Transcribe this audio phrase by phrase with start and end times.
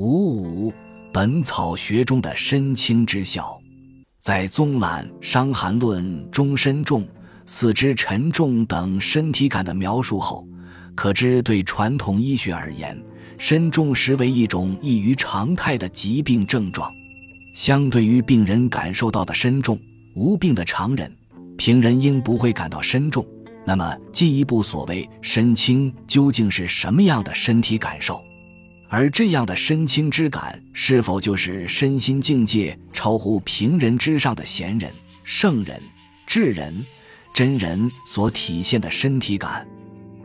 [0.00, 0.70] 五五，
[1.12, 3.60] 《本草学》中的身轻之效，
[4.18, 7.06] 在宗览《伤寒论》中，身重、
[7.44, 10.48] 四肢沉重等身体感的描述后，
[10.94, 12.98] 可知对传统医学而言，
[13.36, 16.90] 身重实为一种异于常态的疾病症状。
[17.54, 19.78] 相对于病人感受到的身重，
[20.14, 21.14] 无病的常人，
[21.58, 23.22] 平人应不会感到身重。
[23.66, 28.18] 那么，进一步所谓身轻，究竟是什么样的身体感受？
[28.92, 35.80] 而这样的身轻之感，是否就是身心境界超乎平人之上的贤人、圣人、
[36.26, 36.84] 智人、
[37.32, 39.64] 真人所体现的身体感？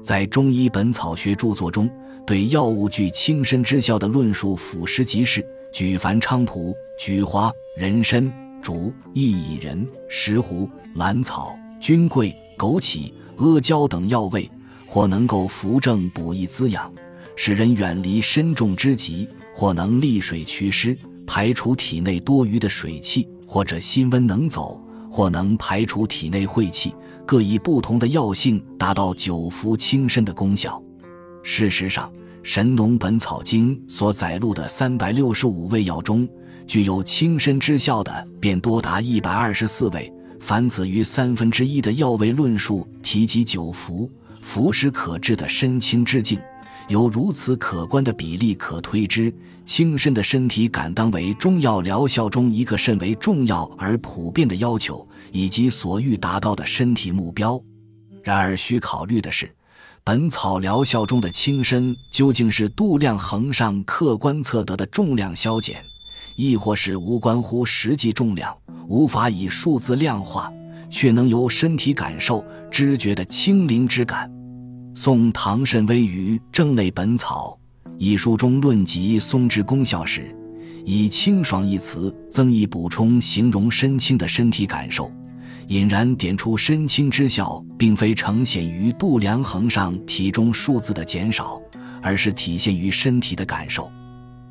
[0.01, 1.87] 在中医本草学著作中，
[2.25, 14.49] 对药物具轻身之效的论述俯拾即是，举凡菖蒲、菊花、人参、竹、薏苡仁、石斛、兰草、菌桂、枸杞、阿胶等药味，
[14.87, 16.91] 或能够扶正补益滋养。
[17.35, 24.79] 使人远离身重之疾，或能利水祛湿，排除体内多余的水气；或者心温能走，
[25.11, 26.93] 或能排除体内晦气。
[27.25, 30.81] 各以不同的药性，达到久服轻身的功效。
[31.41, 32.07] 事实上，
[32.43, 36.27] 《神农本草经》所载录的三百六十五味药中，
[36.67, 40.11] 具有轻身之效的便多达一百二十四味。
[40.39, 44.07] 凡此于三分之一的药味论述提及久服、
[44.41, 46.39] 服食可治的身轻之境。
[46.87, 49.33] 有如此可观的比例可推知，
[49.65, 57.59] 轻身的身体感当为中药疗效中一个甚为重要而普遍的要求，以及所欲达到的身体目标。
[58.23, 59.51] 然而，需考虑的是，
[60.03, 65.83] 本草疗效中的轻身究竟是度量衡上客观测得的重量消减，
[66.35, 68.55] 亦或是无关乎实际重量，
[68.87, 70.53] 无法以数字量化，
[70.91, 74.31] 却能由身体感受知觉的轻灵之感？
[74.97, 77.59] 宋唐慎微于《正类本草》
[77.97, 80.33] 一书中论及松之功效时，
[80.85, 85.11] 以“清爽”一词增益补充，形容身轻的身体感受，
[85.67, 91.61] 隐然点出身轻之效，并非呈现于度量衡上体重数字的减少，
[92.01, 93.91] 而是体现于身体的感受。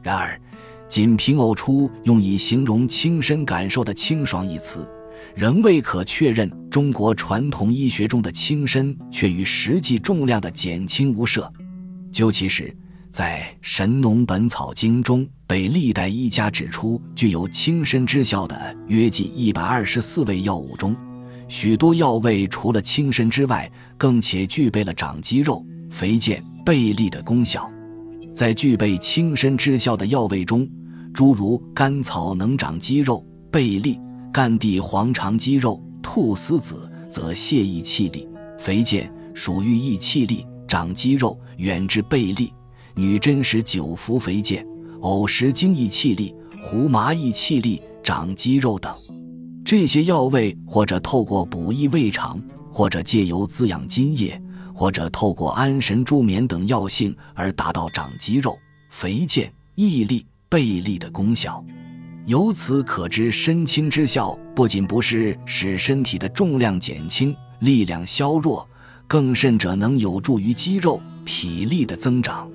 [0.02, 0.38] 然而，
[0.86, 4.86] 仅凭偶出用以形容轻身感受的“清爽”一词。
[5.34, 11.50] 仍未可确认，中国传统医学中的轻身却与实际重量的减轻无涉。
[12.12, 12.74] 究其实，
[13.10, 20.96] 在《神农本草经》中，被历代医家指出具有轻身之效的约计一百二十四味药物中，
[21.48, 27.70] 许多药味除了轻身之外，更且具备了长肌肉、肥健、倍力的功效。
[28.32, 30.68] 在具备轻身之效的药味中，
[31.12, 33.98] 诸如甘草能长肌肉、倍力。
[34.34, 38.28] 干地黄肠肌肉，菟丝子则泻益气力，
[38.58, 42.52] 肥健属于益气力，长肌肉，远至倍力。
[42.96, 44.66] 女真实久服肥健，
[45.02, 48.92] 偶食精益气力，胡麻益气力，长肌肉等。
[49.64, 52.42] 这些药味或者透过补益胃肠，
[52.72, 54.42] 或者借由滋养津液，
[54.74, 58.58] 或者透过安神助眠等药性而达到长肌肉、
[58.90, 61.64] 肥健、益力、倍力的功效。
[62.26, 68.66] 由此可知，身轻之效不仅不是使身体的重量减轻、力量削弱，
[69.06, 72.50] 更甚者能有助于肌肉体力的增长。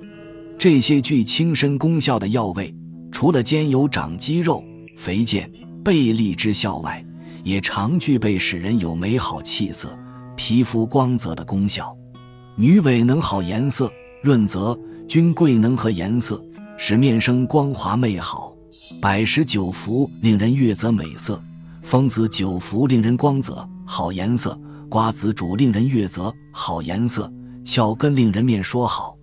[0.58, 2.74] 这些具轻身功效的药味，
[3.12, 4.64] 除了兼有长肌肉、
[4.96, 5.48] 肥健、
[5.84, 7.04] 倍力之效外，
[7.44, 9.96] 也常具备使人有美好气色、
[10.34, 11.96] 皮肤光泽的功效。
[12.56, 14.76] 女尾能好颜色、润泽；
[15.08, 16.44] 君贵能和颜色，
[16.76, 18.52] 使面生光滑媚好。
[18.98, 21.40] 百十九服令人悦泽美色，
[21.82, 24.58] 风子九服令人光泽好颜色，
[24.88, 27.32] 瓜子煮令人悦泽好颜色，
[27.64, 29.16] 翘根令人面说好，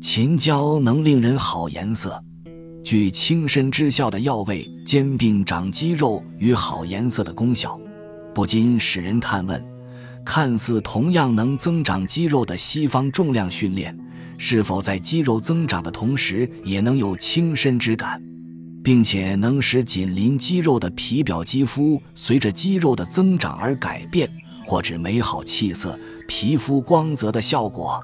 [0.00, 2.20] 秦椒能令人好颜色。
[2.82, 7.78] 具轻身之效的药味兼并长肌肉与好颜色的功效，
[8.34, 9.62] 不禁使人探问：
[10.24, 13.96] 看似同样能增长肌肉的西方重量训练，
[14.38, 18.20] 是否在肌肉增长的同时，也能有轻身之感？
[18.82, 24.28] 并且能使紧邻肌肉的皮表肌肤随着肌肉的增长而改变，
[24.66, 28.02] 或指美好气色、皮肤光泽的效果。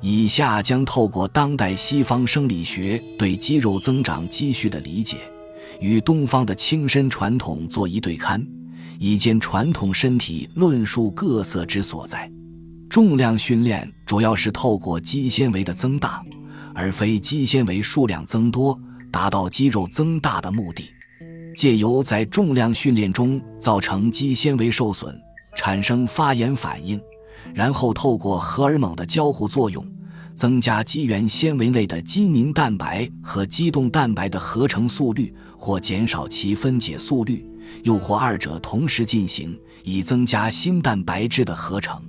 [0.00, 5.16] 以下将透过当代西方生理学对肌肉增长积蓄的理解，
[5.80, 8.44] 与东方的轻身传统做一对勘，
[8.98, 12.30] 以见传统身体论述各色之所在。
[12.88, 16.22] 重量训练主要是透过肌纤维的增大，
[16.74, 18.78] 而非肌纤维数量增多。
[19.10, 20.84] 达到肌肉增大的目的，
[21.54, 25.14] 借由在重量训练中造成肌纤维受损，
[25.56, 27.00] 产生发炎反应，
[27.54, 29.86] 然后透过荷尔蒙的交互作用，
[30.34, 37.44] 增加肌原纤维内的肌凝蛋白和肌动蛋白的合成速率，或减少其分解速率，
[37.82, 42.00] 又或二者同时进行，以增加新蛋白质的合成。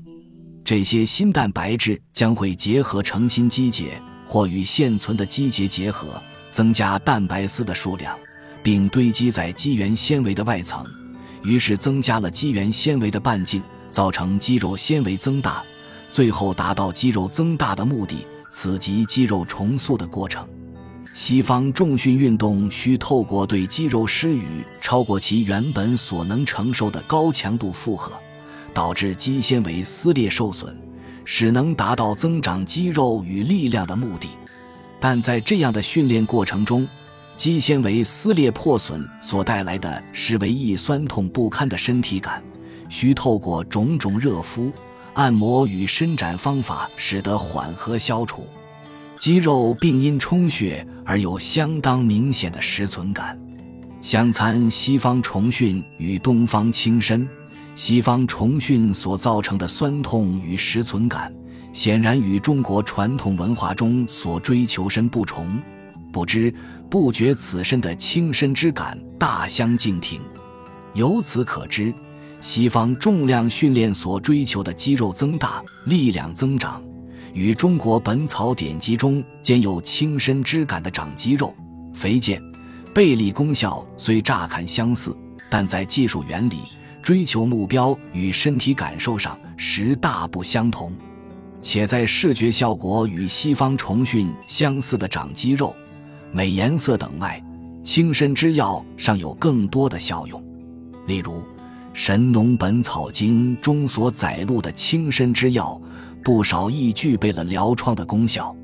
[0.63, 8.17] 这些新蛋白质将会结合成新肌节，或与现存的肌节结合，增加蛋白丝的数量，
[8.63, 10.85] 并堆积在肌原纤维的外层，
[11.43, 15.63] 于是增加了肌原纤维的半径，造成肌肉纤维增大。
[16.09, 20.47] 最后达到肌肉增大的目的，此即肌肉重塑的过程。
[21.13, 28.13] 西方重训运动需透过对肌肉施予超过其原本所能承受的高强度负荷，
[28.73, 30.75] 导致肌纤维撕裂受损，
[31.25, 34.29] 使能达到增长肌肉与力量的目的。
[34.99, 36.87] 但在这样的训练过程中，
[37.37, 42.43] 肌纤维撕裂破损所带来的是唯一酸痛不堪的身体感，
[42.89, 44.71] 需透过种种热敷。
[45.15, 48.45] 按摩与伸展方法使得缓和消除，
[49.17, 53.37] 肌肉并因充血而有相当明显的实存感。
[53.99, 57.27] 相参西方重训与东方轻身，
[57.75, 61.33] 西方重训所造成的酸痛与实存感，
[61.71, 65.61] 显然与中国传统文化中所追求身不重、
[66.11, 66.53] 不知
[66.89, 70.21] 不觉此身的轻身之感大相径庭。
[70.93, 71.93] 由此可知。
[72.41, 76.81] 西方重量训练所追求的肌肉增大、力量增长，
[77.33, 81.53] 与中国本草典籍中兼有轻身之感的长肌肉、
[81.93, 82.41] 肥健、
[82.93, 85.13] 背力功效虽乍看相似，
[85.49, 86.59] 但在技术原理、
[87.03, 90.93] 追求目标与身体感受上实大不相同。
[91.61, 95.75] 且在视觉效果与西方重训相似的长肌肉、
[96.31, 97.43] 美颜色等外，
[97.83, 100.43] 青身之药尚有更多的效用，
[101.07, 101.43] 例如。
[102.01, 105.81] 《神农本草经》中所载录的青身之药，
[106.23, 108.55] 不少亦具备了疗疮的功效。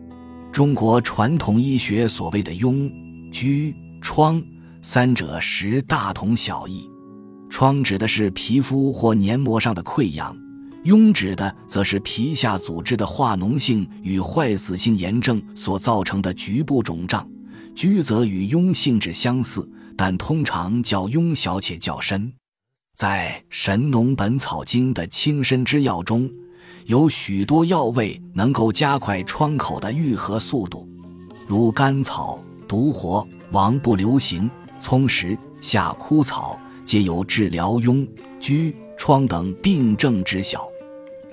[0.54, 2.90] 中国传统医学所谓的痈、
[3.34, 4.42] 疽、疮
[4.82, 6.90] 三者实大同小异。
[7.50, 10.38] 疮指的是皮肤或黏膜上的溃疡，
[10.86, 17.28] 痈指的则是皮下组织的化脓性与坏死性炎症所造成的局部肿胀。
[17.76, 19.68] 疽则与痈性质相似，
[19.98, 22.32] 但通常较痈小且较深。
[22.96, 26.32] 在《神农本草经》的清身之药中，
[26.86, 30.88] 有许多药味能够加快疮口的愈合速度，
[31.48, 34.50] 如甘草、独活、王不留行、
[34.80, 38.08] 葱石、夏枯草，皆有治疗痈、
[38.40, 40.66] 疽、疮等病症之效。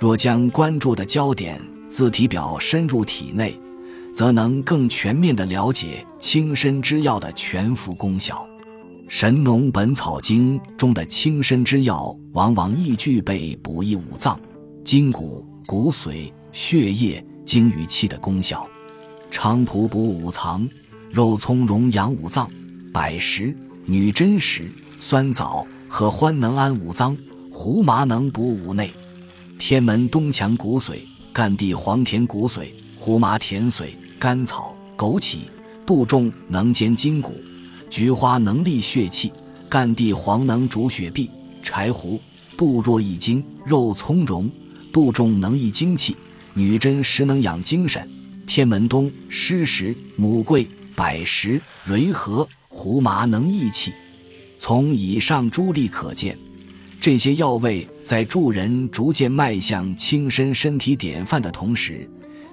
[0.02, 3.56] 若将关注的焦点字体表深入体内，
[4.12, 8.44] 则能更全面地了解轻身之药的全副功效。
[9.06, 14.36] 《神农本草经》中的轻身之药，往往亦具备补益五脏、
[14.84, 18.66] 筋骨、骨髓、血液、精与气的功效。
[19.30, 20.68] 菖蒲补五脏，
[21.12, 22.50] 肉苁荣养五脏，
[22.92, 27.16] 柏石、女贞石、酸枣和欢能安五脏，
[27.52, 28.90] 胡麻能补五内。
[29.64, 30.96] 天门冬强骨髓，
[31.32, 35.36] 干地黄甜骨髓，胡麻甜髓，甘草、枸杞、
[35.86, 37.40] 杜仲能兼筋骨。
[37.88, 39.32] 菊花能利血气，
[39.68, 41.30] 干地黄能主血闭，
[41.62, 42.20] 柴胡、
[42.56, 44.50] 杜若益精，肉苁蓉、
[44.92, 46.16] 杜仲能益精气，
[46.54, 48.10] 女贞实能养精神，
[48.44, 50.66] 天门冬湿石、母桂、
[50.96, 53.92] 柏石、蕤荷、胡麻能益气。
[54.58, 56.36] 从以上诸例可见，
[57.00, 62.08] 这些药味在助人逐渐迈向轻身身体典范的同时，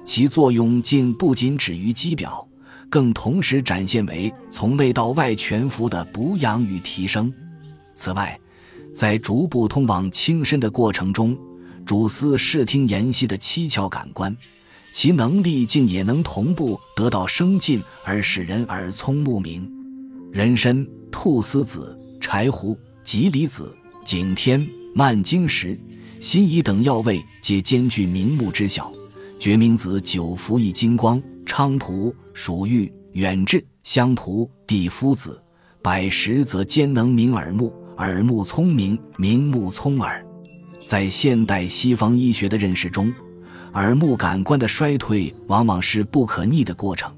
[0.05, 2.45] 其作用竟不仅止于肌表。
[2.89, 7.31] 更同时展现为从内到外全幅的补养与提升。
[7.93, 8.35] 此外，
[8.95, 11.37] 在逐步通往轻身的过程中，
[11.85, 14.35] 主司视听言息的七窍感官，
[14.91, 19.71] 其能力竟也能同步得到升进，而使人耳聪目明。
[20.31, 23.71] 人参、菟丝子、柴胡、吉离子、
[24.03, 25.79] 景天、蔓荆石、
[26.19, 28.91] 辛夷等药味皆兼具明目之效。
[29.39, 31.21] 决明子久服益精光。
[31.45, 35.41] 菖蒲、蜀玉、远志、香蒲、地夫子、
[35.81, 40.23] 百石则兼能明耳目，耳目聪明，明目聪耳。
[40.85, 43.11] 在现代西方医学的认识中，
[43.73, 47.11] 耳目感官的衰退往往是不可逆的过程，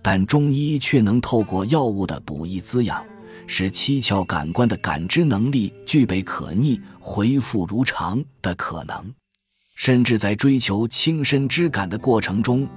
[0.00, 3.04] 但中医却能透过药物的补益滋养，
[3.46, 9.12] 使七窍感官的感知能力具备可逆、恢复如常的可能，
[9.74, 12.68] 甚至在追求轻身之感的过程中。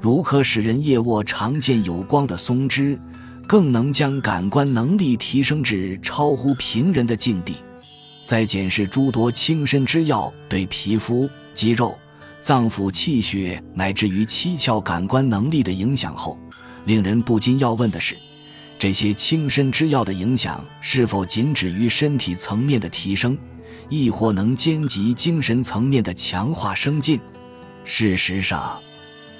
[0.00, 2.98] 如可使人夜卧常见有光的松枝，
[3.46, 7.56] 更能将感官能力提升至超乎平人的境地。
[8.26, 11.96] 在检视诸多轻身之药对皮肤、肌肉、
[12.40, 16.38] 脏腑气血乃至于七窍感官能力的影响后，
[16.84, 18.14] 令人不禁要问的是：
[18.78, 23.38] 这些轻身之药的影响是否仅止于身体层面的提升，
[23.88, 27.18] 亦或能兼及精神层面的强化生进？
[27.84, 28.78] 事实上，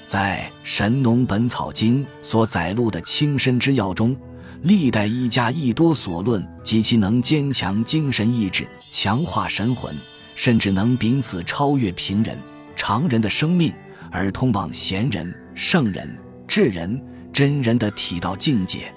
[0.06, 4.16] 在《神农本草经》所载录的轻身之药中，
[4.62, 9.94] 历代医家亦多所论及其能坚强精神意志、强化神魂，
[10.34, 12.38] 甚至能彼此超越平人。
[12.76, 13.72] 常人的生命，
[14.10, 18.92] 而通往贤人、圣人、智人、真人的体道境界。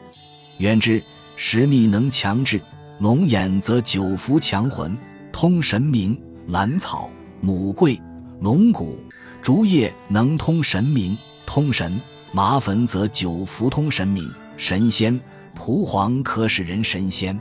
[0.58, 1.02] 原之
[1.36, 2.60] 石蜜能强志，
[3.00, 4.98] 龙眼则久服强魂，
[5.32, 6.16] 通神明；
[6.48, 7.12] 兰草、
[7.42, 8.02] 母桂、
[8.42, 8.98] 龙骨、
[9.40, 11.92] 竹叶能通神明、通神；
[12.32, 15.16] 麻粉则久服通神明、神仙；
[15.54, 17.40] 蒲黄可使人神仙。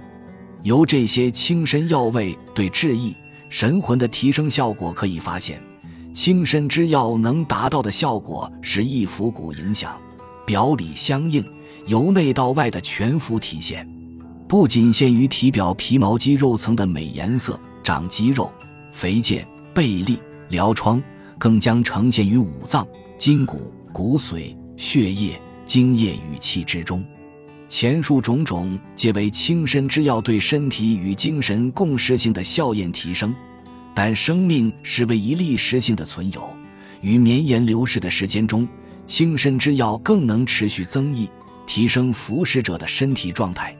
[0.62, 3.14] 由这些轻身药味对志意、
[3.48, 5.58] 神魂的提升效果可以发现。
[6.12, 9.98] 轻身之药能达到的效果是一服骨影响，
[10.44, 11.44] 表里相应，
[11.86, 13.88] 由内到外的全幅体现，
[14.48, 18.52] 不仅限于体表皮毛肌肉层的美颜色、长肌肉、
[18.92, 21.00] 肥健、背力、疗疮，
[21.38, 22.84] 更将呈现于五脏、
[23.16, 27.04] 筋骨、骨髓、血液、精液与气之中。
[27.68, 33.32] 前述种种，皆为轻身之药对身体与精神共识性的效验提升。
[33.94, 36.52] 但生命是为一历时性的存有，
[37.00, 38.68] 于绵延流逝的时间中，
[39.06, 41.30] 轻身之药更能持续增益，
[41.66, 43.76] 提升服食者的身体状态。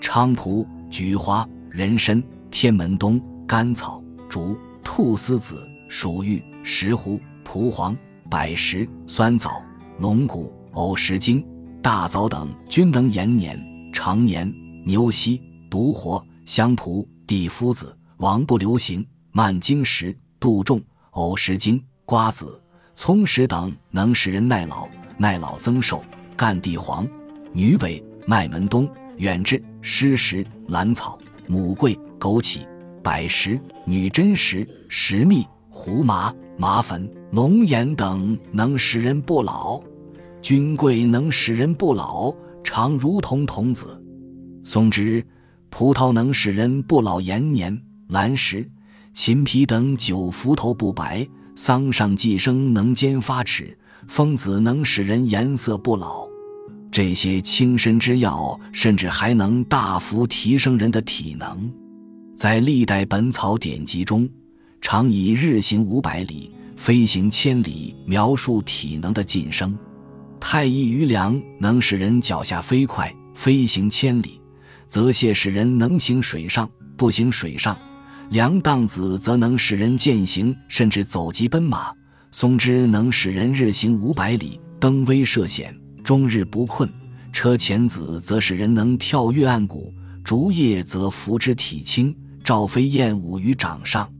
[0.00, 7.96] 菖蒲、菊花、人参、天门冬、甘草、竹、菟丝子、鼠玉、石斛、蒲黄、
[8.28, 9.62] 柏石、酸枣、
[9.98, 11.44] 龙骨、藕石精、
[11.82, 13.58] 大枣等，均能延年、
[13.92, 14.52] 长年、
[14.84, 19.06] 牛膝、独活、香蒲、地夫子、王不留行。
[19.32, 20.82] 蔓荆石、杜仲、
[21.12, 22.60] 藕石精、瓜子、
[22.96, 26.02] 葱石等能使人耐老、耐老增寿。
[26.36, 27.06] 干地黄、
[27.52, 32.60] 女尾、麦门冬、远志、湿石、兰草、母桂、枸杞、
[33.02, 39.80] 柏石、女贞石、石蜜、胡麻、麻粉、龙眼等能使人不老。
[40.40, 44.02] 君桂能使人不老，常如同童子。
[44.62, 45.24] 松枝、
[45.70, 47.76] 葡萄能使人不老延年。
[48.08, 48.68] 兰石。
[49.12, 51.26] 秦皮等久服头不白，
[51.56, 53.76] 桑上寄生能兼发齿，
[54.06, 56.29] 风子能使人颜色不老。
[56.92, 61.70] 这些轻身之药，甚至还能大幅提升人的体能。
[62.36, 64.28] 在历代本草典籍中，
[64.80, 69.76] 常以“日行五百里，飞行千里”描述体能的晋升。
[70.40, 74.40] 太医余粮能使人脚下飞快，飞行千里；
[74.88, 77.76] 泽泻使人能行水上，不行水上。
[78.30, 81.92] 梁荡子则能使人践行，甚至走疾奔马；
[82.30, 86.88] 松枝能使人日行五百里，登危涉险，终日不困；
[87.32, 89.92] 车前子则使人能跳跃暗谷；
[90.24, 94.06] 竹叶则服之体轻，赵飞燕舞于掌上。《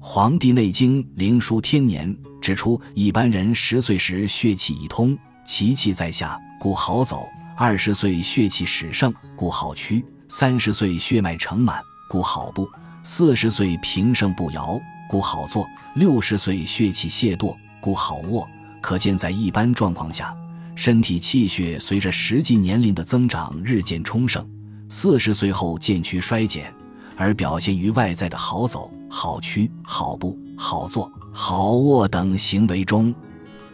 [0.00, 2.08] 黄帝内经·灵枢·天年》
[2.40, 12.68] 指出，一般人十岁时血气已通，其气在下，故好走；二十岁血气始盛，故好驱；三十岁血脉盛满，故好步。
[13.02, 18.48] 四十岁平盛不摇，故好坐；六十岁血气懈堕，故好卧。
[18.80, 20.36] 可见，在一般状况下，
[20.80, 24.40] 身体气血随着实际年龄的增长日渐充盛；
[24.88, 26.72] 四十岁后渐趋衰减，
[27.16, 33.12] 而表现于外在的好走、好驱、好步、好坐、好卧等行为中。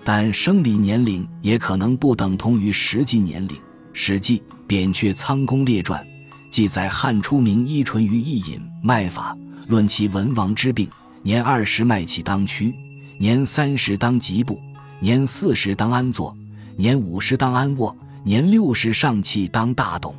[0.02, 3.54] 但生理年龄也可能不等同于实际年龄。
[3.92, 6.02] 《史记·扁鹊仓公列传》。
[6.50, 9.36] 记载汉初名伊纯于一饮脉法，
[9.68, 10.88] 论其文王之病：
[11.22, 12.72] 年二十脉起当屈，
[13.18, 14.58] 年三十当疾步，
[15.00, 16.34] 年四十当安坐，
[16.76, 20.12] 年五十当安卧，年六十上气当大动。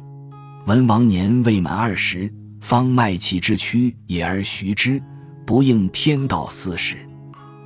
[0.66, 2.32] 文王年未满二十，
[2.62, 5.02] 方脉气之屈也而徐之，
[5.46, 6.96] 不应天道四时。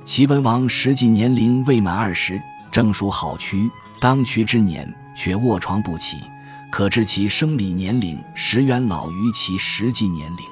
[0.04, 2.40] 齐文王实际年龄未满二十，
[2.72, 3.70] 正属好屈
[4.00, 6.16] 当屈之年，却卧床不起。
[6.72, 10.44] 可知其生理年龄实远老于其实际年龄。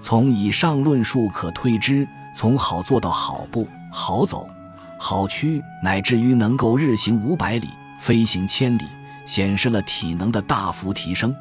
[0.00, 4.48] 从以上论述可推知，从好做到好步、好走、
[5.02, 7.66] 好驱，乃至于能够日行五百里、
[7.98, 8.84] 飞行千里，
[9.24, 11.34] 显示了体能的大幅提升，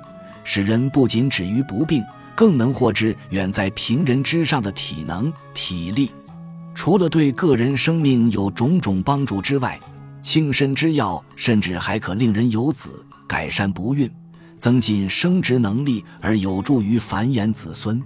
[0.46, 2.02] 使人不仅止于不病，
[2.34, 6.10] 更能获知远在平人之上的体能、体力。
[6.74, 9.78] 除了对个人生命有种种帮助之外，
[10.22, 12.90] 轻身之药甚至还可令人有子。
[13.28, 14.10] 改善不孕，
[14.58, 18.02] 增进生殖能力，而有助于繁衍子孙。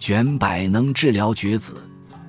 [0.00, 1.76] 卷柏能治疗绝子，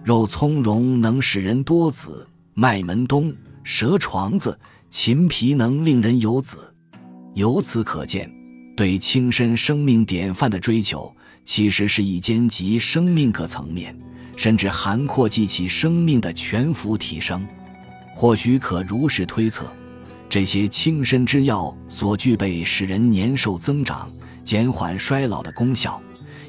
[0.03, 2.25] 肉苁蓉能使人多子，
[2.62, 4.56] 麦门冬、蛇床子、
[4.91, 6.72] 秦皮能令人有子。
[7.34, 8.32] 由此可见，
[8.77, 11.12] 对轻身生命典范的追求，
[11.44, 14.00] 其实是一兼及生命各层面，
[14.38, 17.44] 甚至涵括记其生命的全幅提升。
[18.13, 19.65] 或许可如实推测，
[20.30, 24.08] 这些轻身之药所具备使人年寿增长、
[24.44, 26.00] 减缓衰老的功效。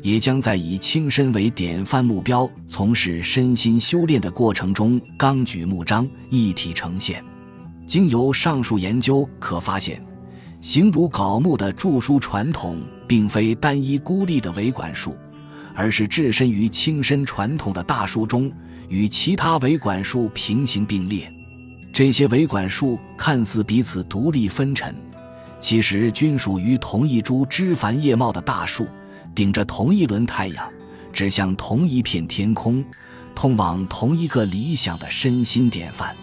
[0.02, 7.24] 也将在以轻身为典范目标从事身心修炼的过程中纲举目张，一体呈现。
[7.86, 10.04] 经由上述研究可发现，
[10.60, 15.16] 形如槁木的著书传统并非单一孤立的维管束，
[15.74, 18.50] 而是置身于轻身传统的大树中，
[18.88, 21.32] 与其他维管束平行并列。
[21.92, 24.94] 这些维管束看似彼此独立分陈，
[25.60, 28.86] 其实均属于同一株枝繁叶茂的大树。
[29.34, 30.72] 顶着同一轮太阳，
[31.12, 32.84] 指向同一片天空，
[33.34, 36.14] 通往同一个理想的身心典范。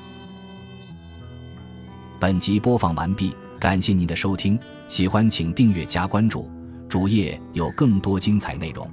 [2.19, 6.49] 本集播放完毕，感谢您的收听，喜欢请订阅加关注，
[6.87, 8.89] 主页有更多精彩内容。